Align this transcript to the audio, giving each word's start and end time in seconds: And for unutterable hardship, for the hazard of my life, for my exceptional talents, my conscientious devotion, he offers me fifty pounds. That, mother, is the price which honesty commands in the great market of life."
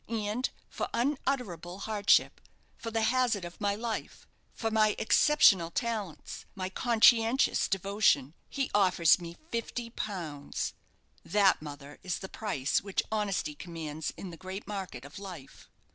And 0.09 0.49
for 0.67 0.89
unutterable 0.95 1.81
hardship, 1.81 2.41
for 2.75 2.89
the 2.89 3.03
hazard 3.03 3.45
of 3.45 3.61
my 3.61 3.75
life, 3.75 4.25
for 4.51 4.71
my 4.71 4.95
exceptional 4.97 5.69
talents, 5.69 6.45
my 6.55 6.69
conscientious 6.69 7.67
devotion, 7.67 8.33
he 8.49 8.71
offers 8.73 9.21
me 9.21 9.37
fifty 9.51 9.91
pounds. 9.91 10.73
That, 11.23 11.61
mother, 11.61 11.99
is 12.01 12.17
the 12.17 12.29
price 12.29 12.81
which 12.81 13.03
honesty 13.11 13.53
commands 13.53 14.11
in 14.17 14.31
the 14.31 14.37
great 14.41 14.65
market 14.67 15.05
of 15.05 15.19
life." 15.19 15.69